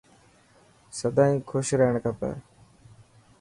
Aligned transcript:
سدائين 0.99 1.37
خوش 1.49 1.67
رهڻ 1.79 1.95
کپي. 2.05 2.31